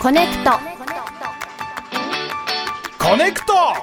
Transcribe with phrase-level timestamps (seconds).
[0.00, 0.50] コネクト。
[2.98, 3.54] コネクト。
[3.54, 3.74] コ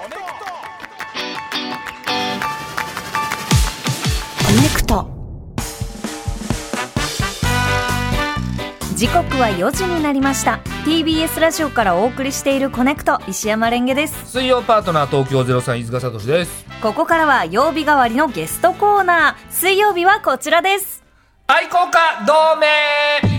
[4.62, 5.10] ネクト。
[8.96, 10.60] 時刻は4時になりました。
[10.86, 14.32] TBS ラジオからお送りしているコネクト石山蓮華です。
[14.32, 16.66] 水曜パートナー東京03飯塚悟志です。
[16.82, 19.36] ここからは曜日代わりのゲストコーナー。
[19.52, 21.04] 水曜日はこちらです。
[21.48, 23.33] 愛好家同盟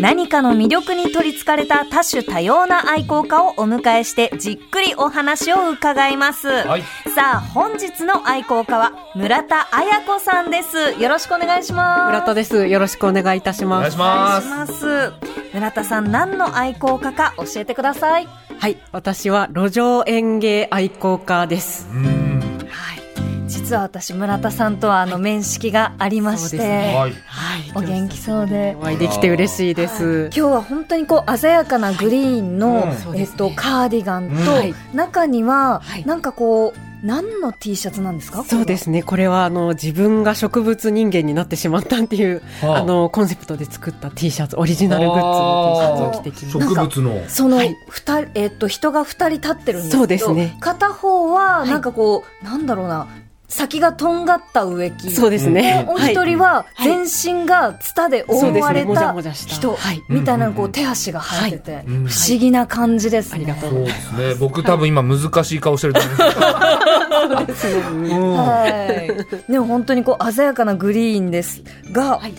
[0.00, 6.82] 何かの魅力に取りつかれた多種多様な愛好家をお迎えしてじっくりお話を伺います、はい
[7.14, 12.66] さあ本日の愛好家は村田彩子さんですよろしくお願いします村田です。
[12.68, 14.46] よろしくお願いいたしお願いします。
[14.46, 15.12] お願いしまます
[15.52, 18.76] 村田さん何の愛好家か教えてくださいはい。
[18.92, 21.84] 私は路上園芸愛好家です。
[21.84, 22.19] すうんはい
[23.70, 26.94] 実は私村田さんとはあの面識がありまして、そうですね。
[26.96, 27.12] はい。
[27.12, 27.72] はい。
[27.76, 28.76] お元気そうで。
[28.80, 30.30] お会いできて嬉しいです。
[30.34, 33.16] 今日は本当にこう鮮やかなグリーンの、うん。
[33.16, 34.48] えっと、カーディガンと、うん。
[34.48, 34.74] はい。
[34.92, 36.04] 中には、はい。
[36.04, 38.42] なんかこう何の T シャツなんですか？
[38.42, 39.04] そうですね。
[39.04, 42.78] これは、あの、自分が植物人間になってしまったっていう、はあ。
[42.78, 46.82] あの、コンセプトで作った T シャツ、オリジナルグッズの T シャツを着てきま植した。
[46.82, 47.28] 物の。
[47.28, 47.76] その、はい。
[47.88, 50.56] 二人えっと人が二人立ってるんですけどそうですね。
[50.58, 51.68] 片方ははい。
[51.68, 53.06] なんかこう、なんだろうな
[53.50, 55.10] 先がとんがった植木。
[55.10, 55.84] そうですね。
[55.86, 56.84] もう一人ははい。
[56.84, 57.00] 全
[57.42, 59.74] 身がツタで覆われた人。
[59.74, 60.02] はい。
[60.08, 61.74] みたいなこうん手足が生えてて。
[61.74, 63.34] はい不思議な感じですね。
[63.34, 64.34] ありがとうそうですね。
[64.36, 67.66] 僕多分今難しい顔してると思います。
[67.68, 68.66] うんは
[69.48, 69.52] い。
[69.52, 72.34] でも本当にこう鮮やかなグリーンですが、はい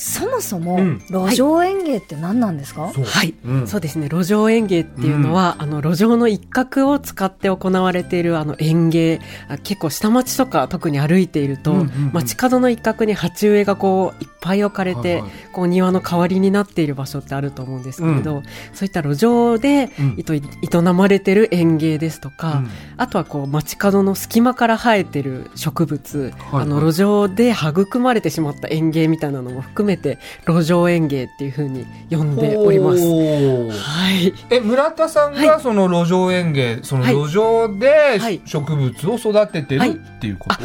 [0.00, 1.02] そもそもうん。
[1.10, 2.92] 路上園芸って何なんですか？
[2.94, 3.04] そう。
[3.04, 3.66] はい、うん。
[3.66, 4.08] そうですね。
[4.08, 9.20] 路上園芸っていうのは、あの路上の一角を使って行われているあの園芸。
[9.48, 12.10] あ結構下町とか特に歩いていると、うんうんうん。
[12.12, 15.30] 街角の一角に鉢植えがこういっぱい置かれて、はいはい。
[15.52, 18.42] こう庭の代わりになっている場所ってあると思うんですけれど、
[18.74, 22.68] そういった路上で営まれてる園芸ですとか、うん。
[22.98, 33.02] あとはこう街角の隙間から生えてる植物、はいあの路上で育まれてしまった園芸みたいなのも含めて路上園芸っていうふうに呼んでおります。
[33.02, 34.34] はい。
[34.50, 37.14] え村田さんがその路上園芸そのはい。
[37.14, 38.40] 路上ではい。
[38.44, 40.56] 植物を育ててるはいっていうこと、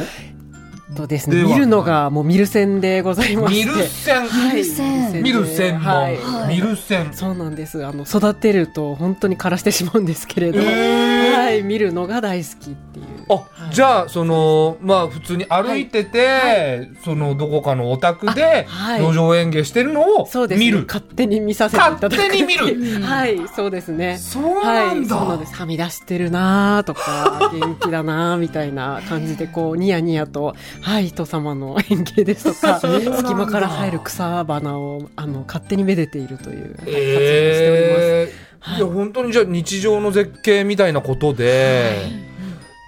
[0.94, 3.66] とですね、見るのがもうミル線でございまして。
[3.66, 6.18] ミル線、はいミル線はい。
[6.18, 6.56] はい。
[6.56, 7.14] ミル線。
[7.14, 7.86] そうなんです。
[7.86, 11.44] あの、育てると本当に枯らしてしまうんですけれど、えー。
[11.44, 13.06] はい、見るのが大好きっていう。
[13.30, 13.74] あ、はい。
[13.74, 19.02] じゃあそのまあ普通に歩いてて、そのどこかのお宅であはい。
[19.02, 20.66] 路上園芸してるのをそうですね。
[20.66, 22.12] 見る、勝手に見させていただく。
[22.12, 23.02] 勝手に見る。
[23.04, 24.18] はい、そうですね。
[24.18, 25.56] そうなんはい、だ、そうなんです。
[25.56, 38.02] はみ出してるなーとか、元気だなーみたいな感じで、こう、ニヤニヤと、はい、人様の園芸ですとか、 隙間から生える草花を、あの、勝手にめでているという、はい活動をしております。
[38.02, 38.44] えー。
[38.60, 41.98] はいいや本当にじゃあ日常の絶景みたいなことで、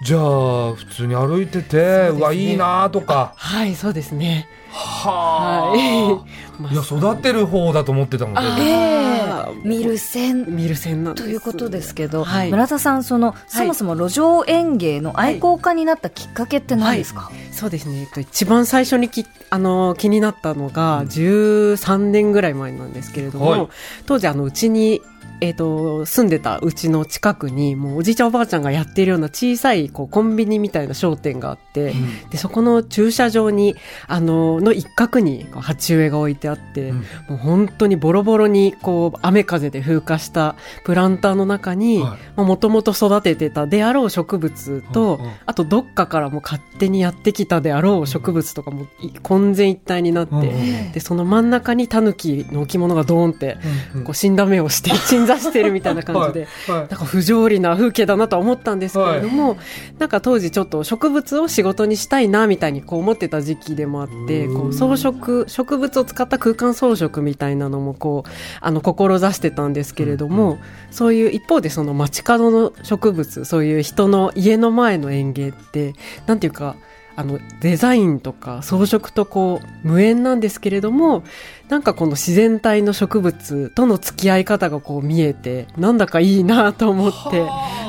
[0.02, 2.22] じゃあ普通に歩いてて、うね。
[2.22, 3.32] わいいなとか。
[3.36, 4.46] はい、そうですね。
[4.70, 6.20] ははい。
[6.60, 9.16] まあいや育てる方だと思ってたのであえ
[9.64, 10.44] 見る線。
[10.48, 11.26] 見る線なんです。
[11.26, 12.50] ということですけど、はい。
[12.50, 17.30] 村田さんその、そもそも路上園芸の愛好家になったきっかけって何ですか？
[17.52, 18.00] そうですね。
[18.00, 23.68] えっと一番最初にき、あの、気になったのが、13年ぐらい前なんですけれども、はい。
[24.04, 25.00] 当時、あの、うちに、
[25.40, 31.94] えっ、と、住んでたうちの近くに、もうおじいちゃんおばあちゃんがやっているような小さい、こう、コンビニみたいな商店があって、
[32.30, 33.76] で、そこの駐車場に、
[34.06, 36.96] あの、の一角に、鉢植えが置いてあって、うん。
[36.96, 42.40] もう本当にボロボロに、こう、雨風で風化したプランターの中に、はい。
[42.40, 45.32] もともと育ててたであろう植物と、うんうん。
[45.46, 50.92] あとどっかからもう勝手にやってきたであろう植物とかもい混然一体になって、うんうん。
[50.92, 53.58] で、その真ん中にタヌキの置物がドーンって、
[53.94, 54.04] うん。
[54.04, 54.90] こう死んだ目をして
[55.26, 56.88] 鎮座してるみたいな感じで、はいはい。
[56.88, 59.56] なんか不条理な風景だなとは思ったんですけれども、
[59.98, 64.60] なんか当時ちょっと植物を仕事にしたいなみたいにこう思ってた時期でもあって、うん。
[64.60, 68.30] こう装飾、植物を使った空間装飾みたいなのもこう、
[68.60, 70.58] あの、志してたんですけれども、
[70.90, 75.94] そういう一方でその街角の植物、そういう人の家の前の園芸って、
[76.26, 76.76] なんていうか、
[77.16, 81.24] あの、デザインとか装飾とこう、無縁なんですけれども、
[81.70, 87.40] なんかこの自然体の植物との付き合い方がこう見えて、なんだかいいなと思って、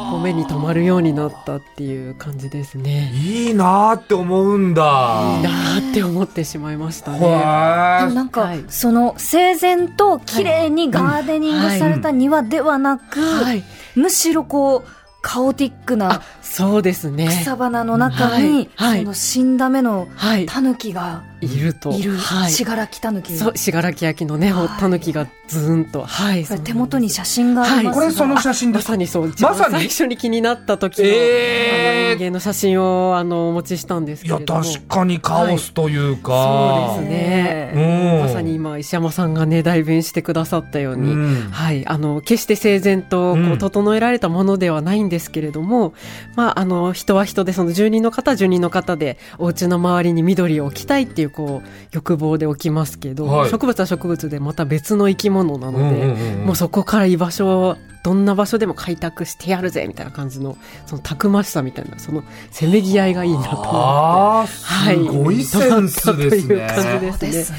[0.09, 3.11] こう目に留まるようになったっていう感じですね。
[3.13, 4.81] いいなーって思うんだ
[5.35, 7.19] いいなーって思ってしまいましたね。
[7.19, 13.63] でもはなんか、はいその整然と綺麗にガーデニングされた庭ではなく、はい。
[13.95, 17.27] むしろこうカオティックなあ、そうですね。
[17.27, 20.45] 草花の中に、はいはいその死んだ目のはい。
[20.45, 21.91] タヌキがいると。
[21.91, 22.17] いる。
[22.17, 22.51] はい。
[22.51, 23.33] 信楽たぬき。
[23.33, 26.03] そう、信楽焼のね、はいたぬきがずーんと。
[26.03, 26.45] はい。
[26.45, 29.71] これ手元に写真がありますが、これその写真でますさにそう、一まさに？
[29.73, 34.63] 番最初に気になった時の、えーあの人間の写真をあのお持ちしたんですいやけれども。
[34.63, 37.71] 確かにカオスというか、そうですね。
[37.75, 37.79] う
[38.15, 45.93] んまさに今石山さんがね代弁してくださったように、うんはいあの決して整然とこうんう整えられたものではないんですけれども、
[46.35, 63.69] まああの人は人でその住人の方は住人の方でお家の周りに緑を置きたいっていうこう欲望で置きますけど、はい植物は植物でまた別の生き物なので、うんうんうんもうそこから居場所をどんな場所でも開拓してやるぜみたいな感じのそのたくましさみたいなそのせめぎ合いがいいなと思って。
[63.69, 66.47] はい、ごいセンスですね。
[66.47, 67.57] という感じですね。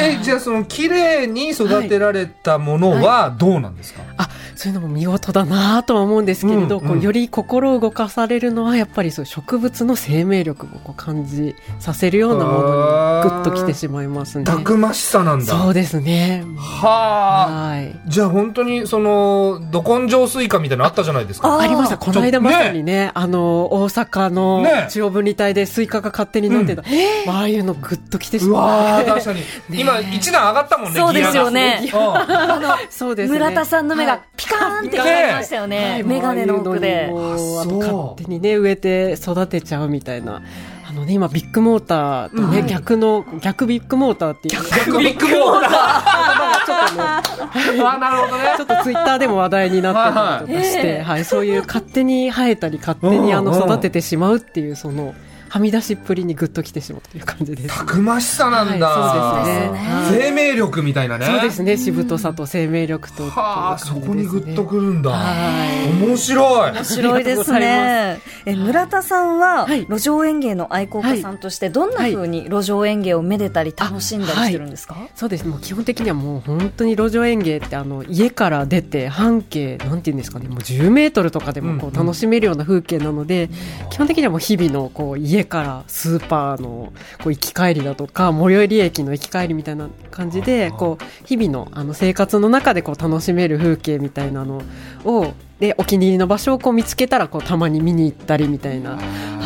[0.00, 4.28] えじゃあその綺麗に育てられたものはどうなんですか、あ
[4.58, 14.44] そういうのも見事だなとは思うんですけれど、うんうんこうより心を動かされるのはやっぱりそう植物の生命力をこう感じさせるようなものにグッときてしまいますね。
[14.44, 15.44] たくましさなんだ。
[15.44, 16.44] そうですね。
[16.56, 17.68] はあ。
[17.68, 17.94] はい。
[18.06, 21.48] じゃあ本当にそのど根性スイカみたいなのあったじゃないですか。
[21.48, 21.98] あありました。
[21.98, 26.82] この間まさにね、あの、大阪のね中央分離帯でスイカが勝手に飲んでた。
[27.26, 29.02] まあああいうのグッときてしまう。
[29.02, 30.98] ー確かに、 今一段上がったもんね。
[31.00, 31.82] そうですよね。
[32.90, 33.38] そうですね。
[33.38, 36.02] 村田さんの目がはいピカーンって光りましたよね。
[36.04, 37.10] メガネの奥で。
[37.12, 40.42] 勝手にね植えて育てちゃうみたいな。
[40.88, 42.66] あのね今ビッグモーターとね、うん。
[42.66, 44.62] 逆の逆ビッグモーターっていう。
[44.62, 45.68] 逆ビッグモーター。
[46.64, 48.54] ちょっとねあなるほどね。
[48.56, 55.14] ちょっとツイッターでも話題になってたりとかして、はいそういう勝手に生えたり勝手にあの育ててしまうっていうその
[55.48, 57.78] はみ出しっぷりにグッときてしまうという感じです。
[57.78, 58.88] たくましさなんだ。
[58.88, 61.26] はいそうですねはい生命力みたいなね。
[61.26, 63.28] そうですね、しぶとさと生命力と。
[63.28, 65.10] はあ、そこにグッとくくるんだ。
[65.10, 66.06] はい。
[66.06, 66.72] 面白い。
[66.72, 68.20] 面白いですね。
[68.46, 75.46] え、村田さんは、はい路上園芸の愛好家さんとして、どんな風に路上園芸をめでたり楽しんだりしてるんですか、そうです。
[75.46, 83.48] もう基本的にはもう本当に路上園芸ってあの家から出て半径なんていうんですかね、もう10メートルとかでもこうんう楽しめるような風景なので、
[83.90, 86.92] 基本的にはもう日々のこう家からスーパーの
[87.22, 94.62] こう行き帰りだとか最寄り駅の行き帰りみたいな感じでこう日々のあの生活の中でこう楽しめる風景みたいなの
[95.04, 98.98] をでお気に入りの場所をこう見つけたらこうたまに見に行ったりみたいな。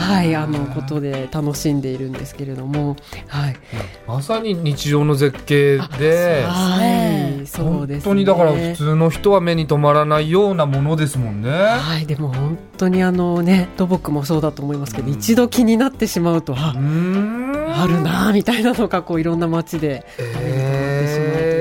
[0.02, 2.96] はい、あのことで楽しんでいるんですけれども、
[3.28, 3.56] はい、
[4.06, 6.42] まさに日常の絶景で。
[6.44, 8.02] はい、そう本です、ね。
[8.04, 11.50] 当にだから普通の人は目に留まらないようなものですもんね。
[11.50, 20.81] はい、でも本当にあのね、土木もそうだと思いますけど、うん一度気になってしまうと、うあ、あるなあみたいなのがこういろんな街で、えー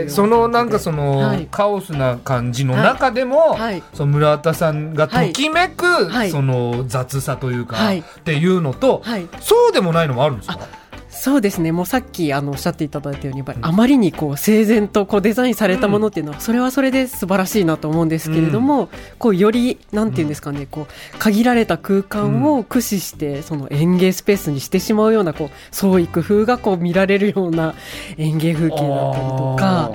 [0.10, 1.48] そのなんかその、はい。
[1.52, 6.32] カオスな感じの中でも、はい、その村田さんがときめく、はい。
[6.32, 10.60] その雑さというか、はいっていうのと、はい、そうでもないのもあるんですか
[11.22, 11.72] そうですね。
[11.72, 18.90] もうさっきあのおっしゃっていただいたように、やっぱりあまりにこう整然とこうデザインされたものっていうのは、それはそれで素晴らしいなと思うんですけれども、
[19.20, 27.76] こうよりなんていうんですかね、こう限られた空間を駆使してその園芸スペースにしてしまうようなこう創意工夫がこう見られるような
[28.18, 29.92] 園芸風景だったりとか。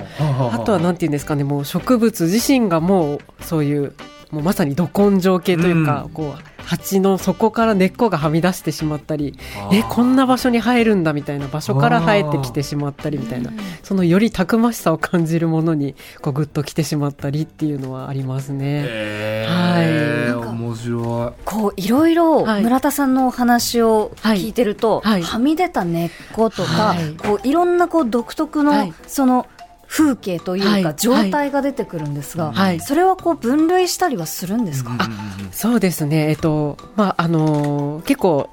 [0.53, 3.91] あとはなんていうんですかね、もう植物自身がもうそういう、
[4.31, 6.11] もうまさにど根性系というか、うん。
[6.11, 9.39] こう、鉢の底から根っこがはみ出してしまったり、
[9.71, 18.83] え、こんな場所に生えるんだみたいな場所から生えてきてしまったりみたいな、そのよりたくましさを感じるものに、こう、ぐっと来てしまったりっていうのはありますね。
[18.85, 19.85] えはい。
[20.43, 22.63] ー、面白こういろいろはい。
[22.63, 25.23] 村田さんのお話を聞いてると、はい。
[25.23, 27.15] はみ出た根っことか、はい。
[27.15, 28.93] こういろんなこう独特の、はい。
[29.07, 29.47] その
[29.87, 32.79] 風景というか、はい状態が出てくるんですが、はい。
[32.79, 34.97] それはこう分類したりはするんですか、い。
[35.51, 38.49] そうですね、えっと、まあ、あのー結構、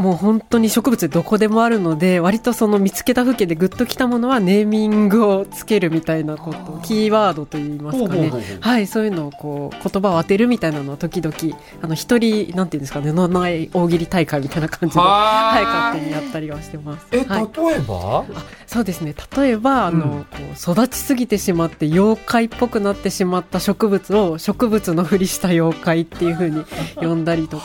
[0.00, 8.32] もう本当に植物どこでもあるので、割とその見つけた風景でグッときたものはネーミングをつけるみたいなこと、キーワードといいますかね。
[8.60, 11.34] はい、そういうのをこう、言葉を当てるみたいなのは時々、
[11.82, 17.06] あの、一人、なんていうんですかね、のない大喜利大会みたいな感じで、はい、勝手にやったりはしてます。
[17.12, 18.24] え、はい例えば？
[18.66, 19.14] そうですね。
[19.36, 26.64] 例えば、あの、うんこう育ちすぎてしまって妖怪っぽくなってしまった植物を植物のふりした妖怪っていう風に
[26.96, 27.62] 呼んだりとか。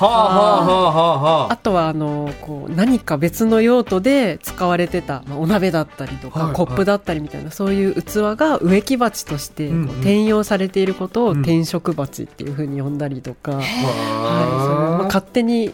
[1.49, 11.41] あとはあのこう何か別の用途で使われてた、まあ、お鍋だったりとか、はいコップだったりみたいなそういう器が植木鉢として転用されていることをうん。
[11.41, 14.63] 転植鉢っていうふうに呼んだりとか、はいあ。
[14.65, 15.74] そういうまあ、勝手に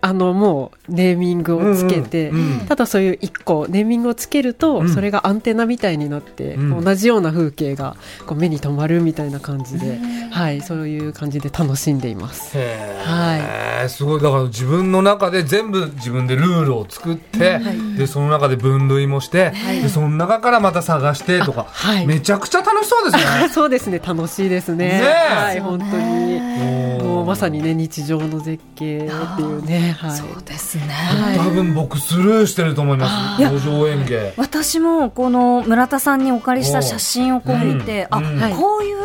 [0.00, 2.66] あのもうネーミングをつけて、うんうんうん。
[2.66, 4.88] ただそういう一個ネーミングをつけると、うん。
[4.88, 6.84] それがアンテナみたいになって、うん。
[6.84, 9.98] 同じような風景がこう目に留まるみたいな感じで、
[10.30, 12.56] はい、そういう感じで楽しんでいます。
[12.56, 13.88] へー。
[13.88, 14.22] すごい。
[14.22, 17.60] だから自分の中で全部自分でルールを作って、
[17.96, 19.52] でその中で分類もして、
[19.82, 22.06] でその中からまた探してとか、はい。
[22.06, 23.48] めちゃくちゃ楽しそうですね。
[23.52, 24.88] そうですね楽しいですね。
[24.88, 25.34] ねえ。
[25.34, 26.98] はい本当に。
[27.08, 30.10] もうまさにね日常の絶景っていうねはい。
[30.12, 30.84] そうですね。
[30.88, 31.38] はい。
[31.38, 33.42] 多分僕スルーしてると思います。
[33.42, 34.34] 路上園芸。
[34.36, 38.26] 私もこの村田さんにお借りした写真をこう見て、あ、うん。
[38.26, 38.40] うん。
[38.40, 38.98] はいこういう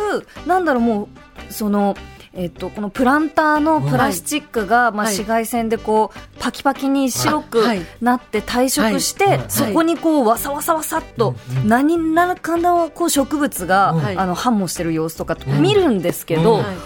[0.46, 1.08] なんだろうも
[1.50, 1.96] うその。
[2.36, 5.14] えっと、このプランターのプラスチックが、まあ、はい。
[5.14, 7.82] 紫外線でこうパキパキに白くはい。
[8.00, 9.44] なって退色して、はい。
[9.46, 14.16] そこにこうわさわさわさっと何らかのこう植物が、はい。
[14.16, 15.62] あの繁茂してる様子とかうん。
[15.62, 16.62] 見るんですけど、うん。
[16.64, 16.76] はい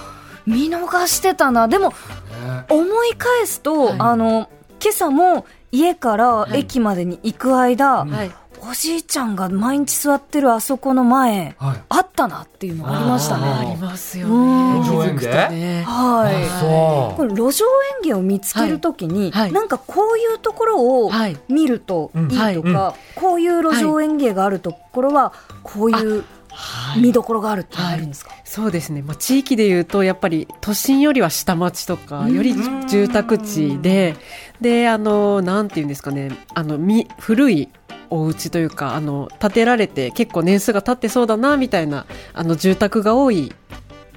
[0.49, 1.69] 見逃してたな。
[1.69, 1.95] でもね。
[2.71, 3.97] 思い返すと、はい。
[3.99, 4.49] あの
[4.83, 8.31] 今朝も家から駅までに行く間、うんはい。
[8.61, 11.83] おじいちゃんが毎日座ってるあそこの前、はい。
[11.91, 13.77] あったなっていうのがありましたああね。
[13.77, 14.81] りますようん。
[14.81, 14.85] ね。
[14.85, 15.21] 路上園芸？
[15.21, 17.17] 気づくとねはい。
[17.17, 17.67] これ路上
[18.03, 19.43] 園芸を見つけるときに、はい。
[19.43, 19.53] はい。
[19.53, 21.37] なんかこういうところをはい。
[21.49, 26.25] 見るといいとか、こういう路上園芸があるところはこういうはい
[27.01, 32.55] 見どころがあるってあるんですか、そうですね、まあ、地域でいうとやっぱり都心よりは下町とかより
[32.89, 34.17] 住宅地で
[34.61, 36.31] であのなんていうんですかね。
[36.55, 37.69] あのみ古い
[38.11, 43.53] お家というかあの建てられて結構年数が経ってそうだなみたいなあの住宅が多い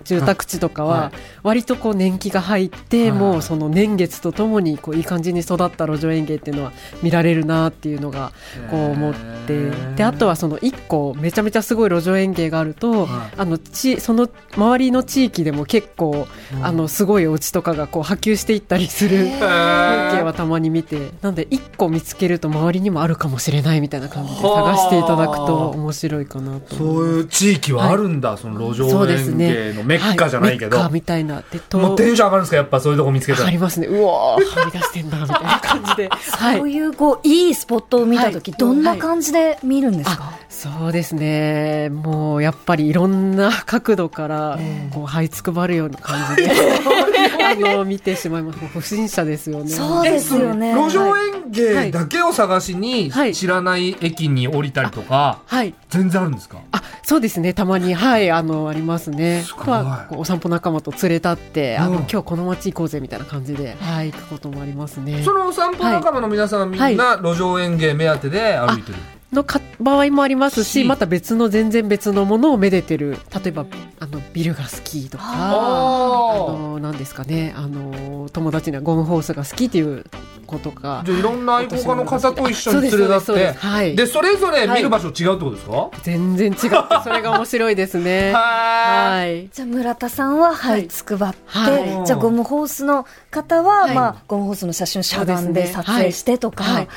[0.03, 1.11] 住宅地とかは
[1.43, 3.19] 割とこう年季が入って、はい。
[3.19, 6.71] もうその年月とともにこういい感じに育った路上園芸っていうのは
[7.03, 8.31] 見られるなっていうのが
[8.69, 9.71] こう思って。
[9.95, 13.33] であとはその一個めちゃめちゃすごい路上園芸があると、はい。
[13.37, 16.65] あのちその周りの地域でも結構、うん。
[16.65, 29.53] あのすごいお家とかがこう波及していったりする風景はたまに見てなんで一個見つけると周りにもあるかもしれないみたいな感じで探していただくと面白いかなとそういう地域はあるんだ、その路上園ね。
[29.71, 30.77] 芸のメッカじゃないけど。
[30.77, 31.43] はメッカみたいな。
[31.73, 32.57] もうテンション上がるんですか？
[32.57, 33.47] やっぱそういうとこ見つけたら。
[33.47, 33.87] ありますね。
[33.87, 36.09] うわーはみ出してんだみたいな感じで。
[36.09, 36.17] は
[36.57, 41.89] そういうこういいスポットを見たとき、はいどんな感じで見るんですか、そうですね。
[41.89, 44.59] もうやっぱりいろんな角度から
[44.91, 46.51] こう這いつくばるような感じで
[47.43, 48.59] あの見てしまいます。
[48.59, 49.69] 不審者ですよね。
[49.69, 50.73] そうですよね。
[50.73, 53.33] 路上園芸だけを探しにはい。
[53.35, 55.73] 知らない駅に降りたりとか、はい。
[55.89, 56.57] 全然あるんですか？
[56.71, 57.53] あそうですね。
[57.53, 59.43] たまにはいあのありますね。
[59.45, 59.65] すごい
[60.11, 61.97] お散歩仲間と連れ立って、あのうん。
[61.99, 65.21] 今日この街行こうぜみたいな感じで、はい行くこともありますね。
[65.23, 68.97] そのお散歩仲間の皆さんはみんな路上園芸目当てで歩いてる、
[69.31, 70.83] のか場合もありますしし。
[70.83, 73.17] また別の全然別のものをめでてる。
[73.43, 73.65] 例えば
[73.99, 80.05] あのビルが好きとかああのなんですかねあの友達にはゴムホースが好きっていう
[80.51, 81.01] 子とか。
[81.05, 83.53] じゃあいろんな愛好家の方と一緒に連れ立って。
[83.53, 83.95] はい。
[83.95, 86.67] でそれぞれ見る場所違うってことですか、全然違って
[87.03, 88.31] それが面白いですね。
[88.35, 89.49] ははい。
[89.49, 92.05] じゃあ村田さんははいつくばって、はい。
[92.05, 93.95] じゃあゴムホースの方は、はい。
[93.95, 96.87] まあ、ゴムホースの写真をしゃがんで撮影してとか、はい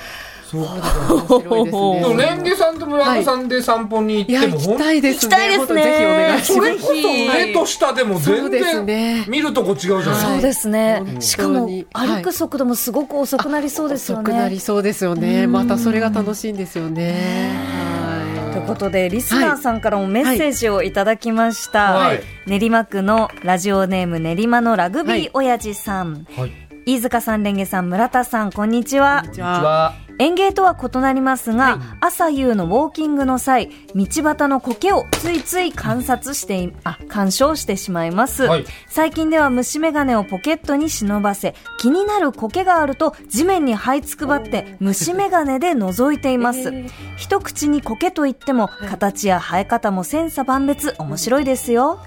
[0.54, 1.42] そう
[2.02, 5.36] か面レンゲさんと村田さんで散歩に行行っても行きたいですね。
[5.56, 10.02] 本当にぜひお願いしますそれこそ上と下でも全然見るとこ違うじゃない。
[10.20, 14.22] そうですね、しかもはい歩く速度もすごく遅くなりそうですよね。
[14.22, 15.46] 遅くなりそうですよね。
[15.46, 17.54] またそれが楽しいんですよね。
[17.72, 18.52] はい。
[18.52, 22.22] ということでリスナーさんからもメッセージをいただきました、はい。
[22.46, 26.52] 練馬区のラジオネーム練馬のラグビー親父さん、はい。
[26.86, 29.22] 飯塚さん、レンゲさん、村田さん、こんにちは。
[29.22, 38.44] こんにちは園芸とは異なりますが、朝夕のウォーキングの際、道端の苔をついつい観察してい、あ、鑑賞してしまいます。
[38.44, 46.72] はい最近では虫眼鏡をポケットに忍ばせ、気になる苔があると地面に這いつくばって虫眼鏡で覗いています。
[47.16, 51.98] 一口に苔といっても、形や生え方も千差万別、面白いですよ。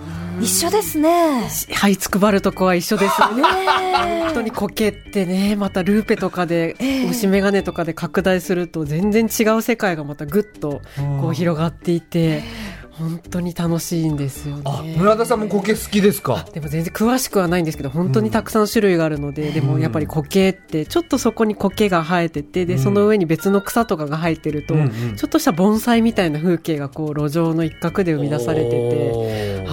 [0.42, 1.50] 一緒ですね。
[1.74, 3.42] はいつくばるとこは一緒ですよね。
[3.42, 6.76] ね本当に苔ってねまたルーペとかで、
[7.08, 10.82] 虫眼鏡とかで拡大すると全然違う世界がまたぐっと
[11.22, 12.44] こう広がっていて
[12.92, 14.96] 本当に楽しいんですよあね。
[14.98, 16.46] 村田さんも苔好きですか？
[16.54, 22.80] でも全然詳しくはないんですけど本当にたくさん種類があるので、でもやっぱり苔ってちょっとそこに苔が生えててで、うん。
[22.80, 25.16] その上に別の草とかが生えてると、うんうん。
[25.16, 29.68] ちょっとした盆栽みたいな風景がこう路上の一角で生み出されてて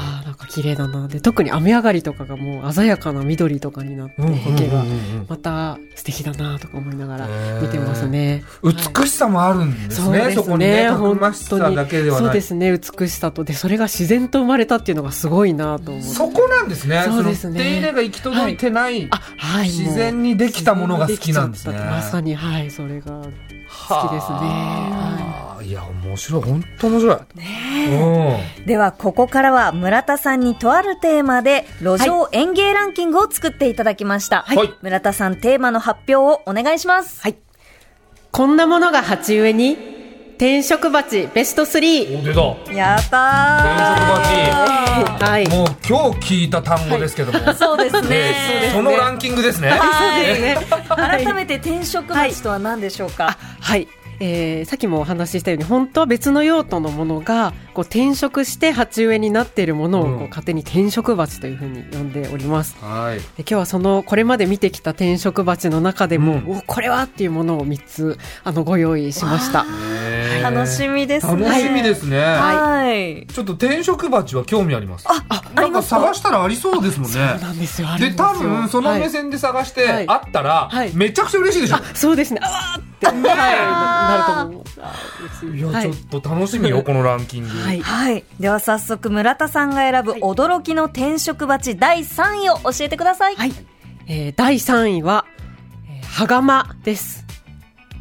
[0.54, 1.08] 綺麗だな。
[1.08, 7.28] で特に雨上がりとかがもう鮮やかな緑とかになって苔がうんまた素敵だなとか思いながら
[7.60, 8.44] 見てますね。
[8.62, 12.24] 美しさもあるんですね、そうですそこにね、たく本ましさ当にだけではない。
[12.26, 12.70] そうですね。
[12.70, 17.02] 美しさとでそれが自然と生まれたっていうのがすごいなと思そこなんですね。
[17.04, 17.58] そうですね。
[17.58, 19.66] の手入れが行き届いてない、あはい。
[19.66, 21.74] 自然にできたものが好きなんですね。
[21.78, 22.70] まさにはい。
[22.70, 23.38] それが好きですね。
[23.74, 25.68] ははい。
[25.68, 26.42] いや、面白い。
[26.42, 27.16] 本当面白い。
[27.16, 28.66] うん。
[28.66, 34.44] では、ここからは村田さんにとあるテーマで路上園芸ランキングを作っていただきました。
[34.46, 37.20] はい村田さん、テーマの発表をお願いします。
[37.22, 37.36] はい
[38.30, 39.76] こんなものが鉢植えに
[40.30, 42.40] 転職鉢ベスト3お、出た。
[42.72, 43.20] やったー
[45.24, 47.54] はいもう今日聞いた単語ですけども。
[47.54, 48.34] そうですね。
[48.64, 49.68] えーそのランキングですね。
[49.70, 49.86] はいそ
[50.22, 50.58] うですね
[50.88, 53.86] 改めて転職鉢とは何でしょうか、はい、
[54.20, 62.76] えーさっきもお話ししたように本当は別の用途のものがこう転職して鉢植えになっているものをこううん勝手に転職鉢というふうに呼んでおります。
[62.80, 63.18] はい。
[63.18, 69.66] で今日はそのこれまで見てきた転職鉢の中でも、うんおこれはっていうものを3つあのご用意しました。
[69.68, 71.42] えー楽しみですね。
[71.48, 72.18] 楽しみですね。
[72.20, 73.26] はい。
[73.26, 75.06] ちょっと転職鉢は興味あります。
[75.08, 77.14] あ、あなんか探したらありそうですもんね。
[77.16, 77.88] そうなんですよ。
[77.98, 81.76] で、ですよ多分その目はい線で探して、はいあったら、はいめちゃくちゃ嬉しいでしょ？
[81.94, 82.40] そうですね。
[82.42, 85.46] あわーって、はい、ななると思いますあー。
[85.46, 87.48] 嬉しいや、はいちょっと楽しみよ、このランキング。
[87.64, 87.80] はい。
[87.80, 88.24] はい。
[88.38, 93.36] では早速、村田さんが選ぶ驚きの転職鉢第3位を教えてください。
[93.36, 93.52] はい。
[94.06, 95.24] えー第3位は、
[95.88, 97.24] えー、はがまです。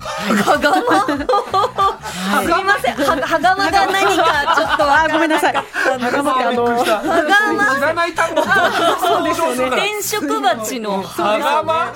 [0.04, 1.06] はがま、
[2.44, 2.96] すいません。
[2.96, 5.54] は、はがまが何かちょっとわからあーごめんなさい。
[5.56, 5.64] は
[6.12, 8.44] がまってあの、はがま知らない単語。
[8.44, 9.68] そうですよね。
[9.68, 11.02] 転職鉢の。
[11.02, 11.94] はがま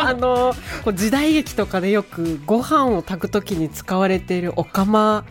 [0.00, 0.52] あの
[0.92, 5.24] 時代劇とかでよくご飯を炊くときに使われているお釜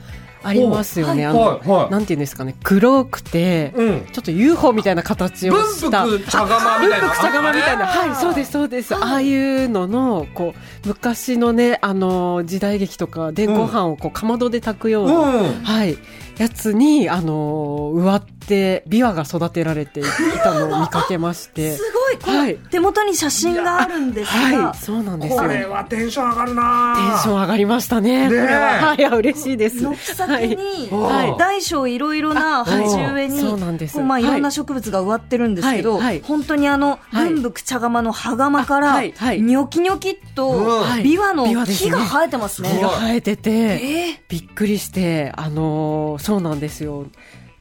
[0.48, 1.28] ありますよね。
[1.28, 4.06] おあの、はいはいなんていうんですかね、黒くて、うん。
[4.12, 6.06] ちょっと UFO みたいな形を文した。
[6.06, 7.10] 福茶釜みたいな。
[7.10, 7.84] 茶釜みたいな。
[7.84, 8.96] あはい、そうです、そうです。
[8.96, 15.54] ああいうのの、こう、昔のね、あの、時代劇とかでうんご飯をこう、かまどで炊くような、うん。
[15.64, 15.98] はい、
[16.38, 20.04] やつに、あの、植わって、琵琶が育てられてい
[20.44, 21.84] たのを見かけましてす。
[22.26, 22.54] ごい、こはい。
[22.54, 25.42] の手元に写真があるんですが、はい、そうなんですよ。
[25.42, 28.30] これはテンション上がるなテンション上がりましたね。
[28.30, 28.96] ねは。
[28.96, 29.82] はい、嬉しいです。
[29.82, 31.40] 軒先に、はい。
[31.40, 33.60] 大小いろいろな鉢植えに、そう。
[33.60, 34.00] なんです。
[34.00, 34.24] まあ、い。
[34.24, 36.04] ろんなはい植物が植わってるんですけど、はい。
[36.04, 36.22] はい。
[36.22, 37.30] 本当にあの、はい。
[37.30, 39.14] 文福茶釜の葉釜から、あはい。
[39.16, 39.42] はい。
[39.42, 42.70] ニョキニョキっと、ビワの木が生えてますね。
[42.70, 44.20] 木が生えてて、えー。
[44.30, 47.06] びっくりして、あのーそうなんですよ。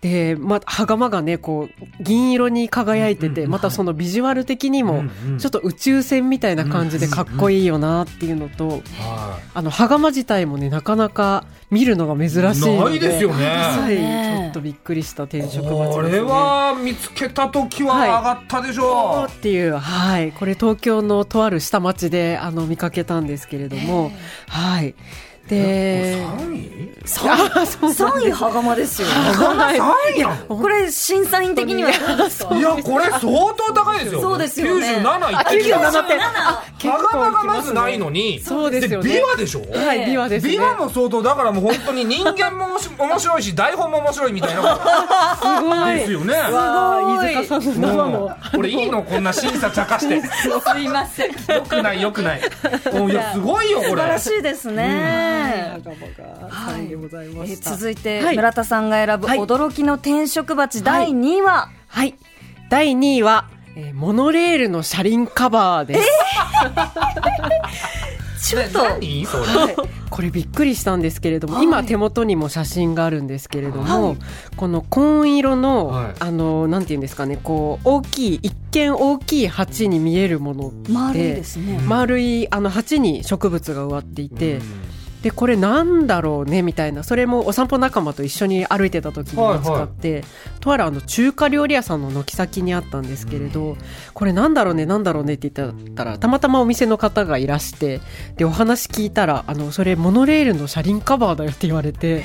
[0.09, 5.05] で、ま、はがまがね、こう、銀色に輝いてて、うんまたそのビジュアル的にも、
[5.39, 12.85] ちょっと宇宙船みたいな感じでかっこいいよなっていうのと、はあの、はがま自体もね、なかなか見るのが珍しいので。
[12.85, 15.95] ないですよねはい、ねちょっとびっくりした転職鉢です、ね。
[15.95, 19.33] これは見つけた時は上がったでしょう。
[19.33, 20.33] っていう、はい。
[20.33, 24.13] これ東京のとある下町で、あの、見かけたんですけれども、
[24.49, 24.95] はい。
[25.49, 26.67] で、三位
[27.57, 29.07] あそう3位羽釜ですよ。
[29.09, 34.21] はい三位やんこれ審査員的にはいや、これ相当高いですよ。
[34.21, 36.21] そうですよね97いあ、ってる97点。
[36.91, 39.61] 羽釜がまずないのに、そうですよねビワでしょ？
[39.73, 40.53] はい、ビワですね。
[40.53, 45.95] ビワも相当、だからもう本当に人間も面白面白いし、台本も面白いみたいなすごい。
[45.97, 46.35] ですよね。
[46.35, 48.27] わあ、飯塚さんの生もの。
[48.27, 49.03] うこれいいの？
[49.05, 50.21] こんな審査茶化して。
[50.23, 50.27] す
[50.81, 51.39] いません。
[51.39, 52.41] 素よくないよくない。
[52.93, 54.03] も ういや、すごいよ、これ。
[54.03, 55.36] 晴らしいですね。
[55.37, 55.97] 仲間
[56.41, 57.57] が3位でござい。
[57.57, 58.37] 続いて、はい。
[58.37, 59.39] 村田さんが選ぶはい。
[59.39, 62.15] 驚きの転職鉢第2位は、はい。
[62.71, 66.09] 第2位は、えーモノレールの車輪カバーです。
[68.47, 69.27] ちょっと、何？
[69.27, 69.45] それ。
[70.09, 74.17] これびっくりしたんですけれども、今手元にも写真があるんですけれども、
[74.57, 76.15] この紺色の、はい。
[76.21, 81.81] あの、なんていうんですかね、こう、大きい、一見大きい鉢に見えるものって、丸いですね。
[81.87, 84.61] 丸い、あの、鉢に植物が植わっていて、
[85.23, 87.03] で、これなんだろうね、みたいな。
[87.03, 90.25] それもお散歩仲間と一緒に歩いてた時に見つかって、
[90.61, 93.77] とあるあの、中華料理屋さんの軒先にあったんですけれど、
[94.15, 98.01] これなんだろうね、なんだろうねって言ったら、たまたまお店の方がいらして、
[98.37, 102.23] で、お話聞いたら、あの、それモノレールの車輪カバーだよって言われて、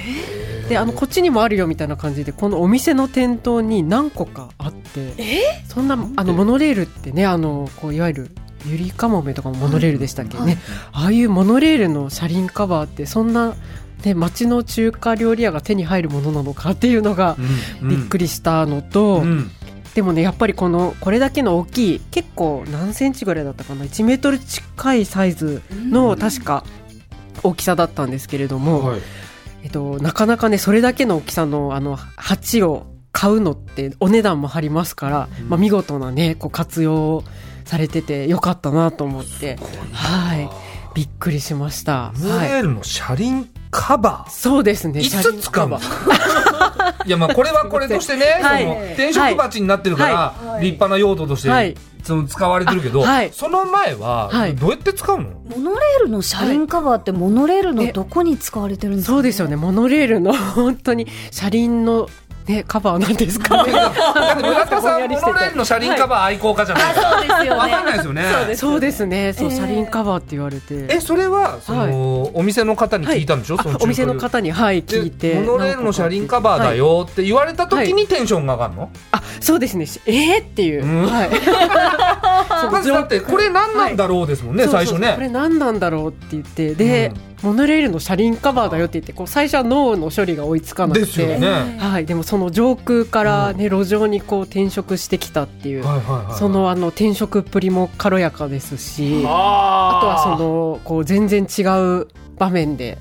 [0.70, 5.14] で、あの、こっちにもあるよみたいな感じで、このお店の店頭に何個かあって、
[5.68, 8.32] そんな、あの、モノレールってね、あの、こう、いわゆる、
[8.66, 10.40] ゆりかもめとかもモノレールでしたっけ？
[10.40, 10.58] ね、
[10.94, 13.56] ああいうモノレールの車輪カバーってそんな、
[14.06, 17.36] ね、町の中華料理屋が手に入るものなのかっていうのが
[17.82, 18.22] びっくり。
[18.22, 19.50] りしたのと、うん。
[19.96, 26.64] でもねやっぱりこのこれだけの大きい結構何センチぐらいだったかな？1メートル近いサイズの確か
[27.44, 29.00] 大きさだったんですけれども、はい。
[29.64, 37.24] えっと、なかなかねそれだけの大きさのあの鉢を買うのってお値段も張りますから、まあ、見事なねこう活用
[37.66, 39.58] されててよかったなと思って。
[39.92, 40.50] はい。
[40.94, 45.00] びっくりしました、モノはい、レールの車輪カバー、そうですね。
[45.00, 45.80] い車輪つ使うの？
[45.80, 48.64] カバーいやまあこれはこれとしてね、 はい。
[48.64, 50.66] その転職鉢になってるから、はい。
[50.66, 51.76] 立派な用途として、はい。
[52.04, 53.32] その使われてるけど、あはい。
[53.32, 54.56] その前ははい。
[54.56, 59.56] どうやって使うの、モノレールの車輪カバーってモノレールのどこに使われてるんですか、そうですよね。
[59.56, 62.10] モノレールの本当に車輪の、
[62.48, 63.64] ね、カバーなんですか？
[63.64, 63.72] ね。
[63.72, 68.24] だって村田さんモノレールの車輪カバー愛好家じゃない、そうですよわかんないですよね。
[68.56, 69.34] そうですね。
[69.34, 69.56] そう、えー。
[69.58, 70.86] 車輪カバーって言われて。
[70.90, 75.36] えそれはその、お店の方に聞いたんでしょ、あそのお店の方にはいで聞いて。
[75.42, 79.86] モノレールの車輪カバーだよって言われた時にテンションが上がるの、あそうですね。
[80.06, 81.08] えー、っていう、うん。
[81.08, 81.30] はい。
[82.72, 85.14] まずだってこれ何なんだろうですもんね、そうそう最初ね。
[85.16, 86.76] これ何なんだろうって言って。
[86.76, 91.40] で、モノレールの車輪カバーだよって言ってこう最初は脳の処理が追いつかなくて。
[91.40, 101.62] ね、はい、でもその上空から、ね路上にこう転職してきたっていう、はいはいはいそのあの転職っぷりも軽やかですしああとはそのこう全然違
[102.02, 102.98] う場面で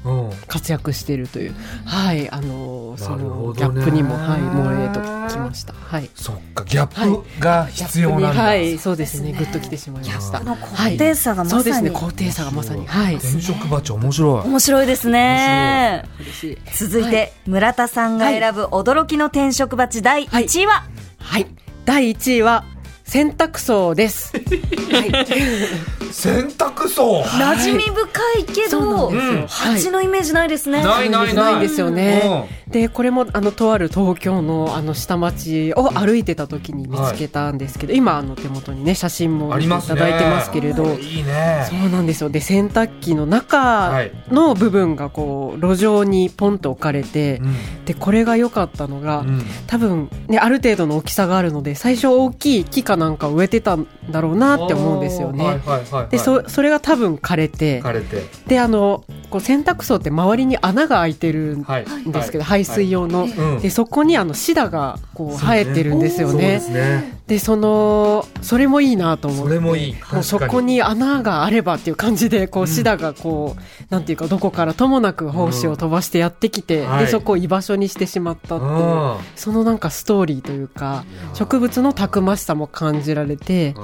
[0.47, 1.55] 活躍しているという、
[1.87, 5.30] はい、あのそのギャップにも、はい、漏れと。
[5.91, 6.09] はい。
[6.15, 9.33] そっかギャップが必要なんだ、ギャップにはい、そうですね。
[9.33, 10.39] グッときてしまいました。
[10.39, 11.91] この高低差がまさに、そうですね。
[11.91, 13.17] 高低差がまさに、はい。
[13.17, 16.05] 転職鉢面白い面白いですね。
[16.21, 16.59] 嬉しい。
[16.77, 20.85] 続いて、村田さんが選ぶ驚きの転職鉢第1位は、
[21.19, 21.47] はい。
[21.85, 22.65] 第1位は
[23.03, 24.33] 洗濯槽です。
[24.37, 26.00] はい。
[26.11, 27.23] 洗濯槽。
[27.23, 28.01] 馴染み深
[28.41, 30.83] いけど、はい鉢のイメージないですね。
[30.83, 31.57] ないないない。
[31.57, 32.49] んですよね。
[32.69, 39.95] でこれもあのとある東京のあの下町を歩いてた時に見つけたんですけど、今あの手元にね写真もありますね。
[39.97, 41.67] いただいてますけれど、いいね。
[41.69, 42.31] そうなんですよ。
[42.31, 44.13] で洗濯機の中い。
[44.31, 47.85] の部分がこう路上にポンと置かれて、うん。
[47.85, 49.43] でこれが良かったのが、うん。
[49.67, 55.45] 多分ねある程度の大きさがあるので最初大きい木かなんかを植えてたんだろうなって思うんですよね。
[55.45, 58.23] はいはいはいはいでそそれが多分枯れて枯れて。
[58.47, 62.65] であのこう洗濯槽って周りに穴が開いてるんはいですけど、はい。
[62.65, 63.61] 排水用の、うん。
[63.61, 67.21] でそこにあのシダがこう生えてるんですよそうでね。
[67.27, 69.49] でそのそれもいいなと思って。
[69.49, 69.97] それもいい。
[70.13, 77.05] もうそこに穴があればっていう感じでこう、シダがこうなんていうかどこからともなく胞子を飛ばしてやってきて、はい。
[77.05, 78.77] でそこを居場所にしてしまったっていう、う
[79.13, 79.17] ん。
[79.37, 83.75] そのなんかストーリーというか植物のたくましさも感じられて。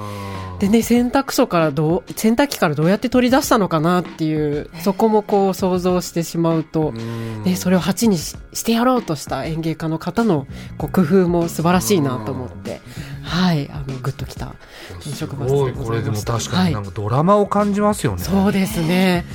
[0.59, 10.47] でね、洗濯槽からどう、洗濯機からどうやって取り出したのかなっていう、そこもこう想像してしまうと、ね、それを鉢にししてやろうとした園芸家の方の
[10.77, 12.81] こう工夫も素晴らしいなと思って、
[13.27, 14.55] はい、あの、グッときた。
[15.01, 16.11] すバスでごいこれござい。
[16.11, 16.33] ました。
[16.33, 18.21] でも確かになはんかドラマを感じますよね。
[18.21, 19.25] い、そうですね。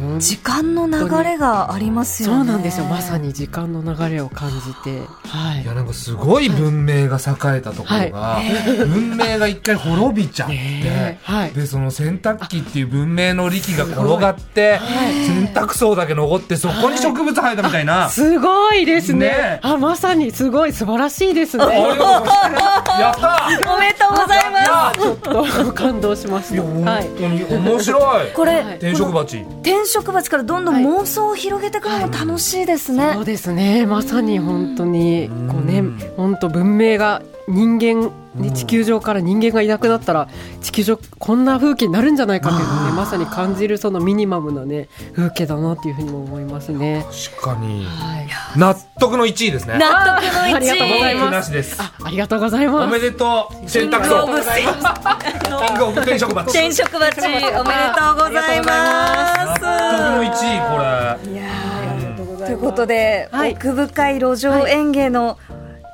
[0.00, 0.20] うん。
[0.20, 2.34] 時間の流れがありますよね。
[2.36, 2.86] そうなんですよ。
[2.86, 5.62] まさに時間の流れを感じて、はい。
[5.62, 5.74] いや。
[5.74, 8.40] なんかすごい文明が栄えたところが、
[8.86, 11.50] 文明が一回滅びちゃって、ねはい。
[11.52, 14.80] でその洗濯機っていう文明の力が転がって、
[15.26, 19.28] 洗濯槽だけ残ってそこに植物生えたみたいな、すごいですね。
[19.28, 21.64] ねあ、まさにすごい素晴らしいですね。
[21.64, 23.39] やった
[23.74, 25.00] おめでとうございます。
[25.00, 26.68] ちょっと感動しましいやた。
[26.68, 27.08] はい。
[27.08, 33.12] 本当に面白いこれ、はい転職鉢転職鉢からどんどん妄想を広げていくのも楽しいですね。
[33.14, 33.86] そうですね。
[33.86, 40.28] まさに本当にこうねうん、本当文明が人間ね地球上から人間がいなくなったら
[40.60, 47.04] 地球上こんな風景になるんじゃないかっていうのをねまさに感じるそのミニマムなね風景だなっていうふうにも思いますね。
[47.34, 47.84] 確かに。
[47.86, 48.28] はい。
[48.58, 49.78] 納得の1位ですね。
[49.78, 50.54] 納得の1位。
[50.54, 51.32] ありがとうございます。
[51.32, 51.76] なしです。
[51.80, 52.92] あ、ありがとうございおます。
[52.92, 53.68] めでとう。
[53.68, 57.64] 洗濯槽キングオブ転職鉢転職鉢おめでとう
[58.16, 59.62] ございます。
[59.62, 61.32] 納得の1位これ。
[61.32, 62.46] いやー。
[62.46, 63.52] ということで、はい。
[63.52, 65.38] 奥深い路上園芸の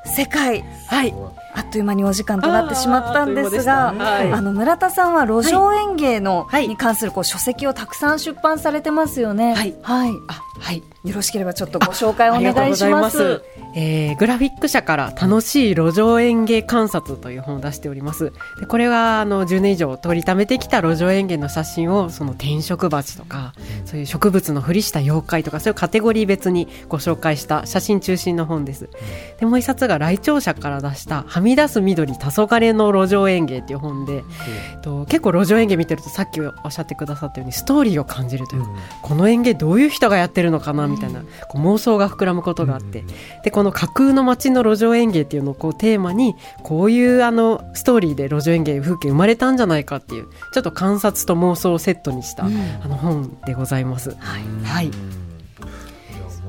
[0.07, 1.15] 世界、はい。
[1.57, 9.55] あっという間にお時間となってしまったんですが、ああーあっという間でしたはいの村田さんは路上園芸の、はいに関するこう書籍をたくさん出版されてますよね。
[9.55, 10.11] はいはい。
[10.29, 10.83] あ、はい。
[11.05, 13.43] よろしければちょっとご紹介おありがとう願いしまますす。。
[13.75, 18.33] えーグラフィック社から楽しい路上園芸観察という本を出しております。
[18.59, 23.53] でこれはあの10年以上取りためてきた路上園芸の写真をその転職鉢とか、
[23.85, 28.89] そういう植物のふりした妖怪とかそういうカテゴリー別にご紹介した写真中心の本です。
[29.39, 34.25] でもう一冊が来庁社から出したはみ出す緑黄昏の路上園芸っていう本で、
[34.73, 38.71] えっと結構路上園芸見てるとさっきおっしゃってくださったようにストーリーを感じるというか、
[39.03, 43.05] この園芸どういう人がやってるのかなみたいな、こう妄想が膨らむことがあって、
[43.45, 52.49] でこの架空の街の路上園芸っていうのをこうテーマにこういうあのストーリーで路上園芸風景生まれたんじゃないかっていうちょっと観察と妄想をセットにした、あ
[52.89, 54.17] の本でございます。
[54.19, 54.39] は
[54.83, 55.26] い、面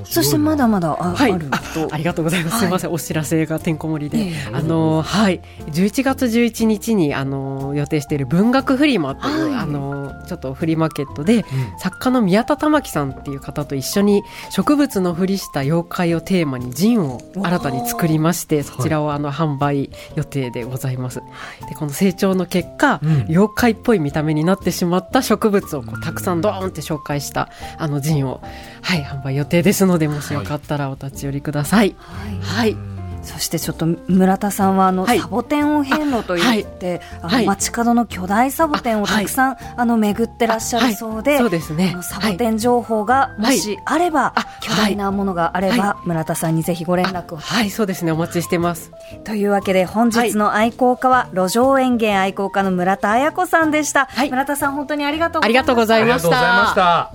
[0.10, 1.88] そしてまだまだあ,、はい、あるあと。
[1.92, 2.54] ありがとうございます。
[2.54, 2.60] はい。
[2.62, 4.50] すみません、お知らせがてんこ盛りで、ええ。
[4.54, 11.44] あのはい、11月11日にあの予定している文学フリマという、はいあのちょっとフリーマーケットで、うん。
[11.80, 21.22] 作家の宮田玉樹さんっていう方と一緒に植物のふりした妖怪をテーマにジンを新たに作りまして、そちらをあの販売予定でございます。
[21.70, 23.26] でこの成長の結果、うん。
[23.30, 28.42] 妖怪っぽい見た目になってしまった植物をこうたくさんドーンって紹介したあのジンを
[28.82, 31.96] はい販売予定ですのでもしよかったらお立ち寄りください。
[31.98, 32.98] はいはい。
[33.28, 41.96] そしてちょっと村田さんはあの、はいサボテンを遍路と言ってあ、はいの街角の巨大サボテンをたくさんあ,、の巡ってらっしゃるそうで、そうですね。
[42.02, 47.38] サボテン情報がもしあれば、あ巨大なものがあれば、は村田さんにぜひご連絡を。
[47.38, 48.12] はい、そうですね。
[48.14, 48.92] お待ちしてます。
[49.26, 57.12] というわけで本日の愛好家は、路上園芸愛好家の村田彩子さんでした、はい村田さん本当にありがとうありがとうございました。